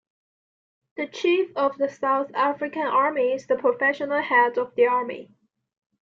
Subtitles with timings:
[0.97, 5.29] The Chief of the South African Army is the professional head of the Army.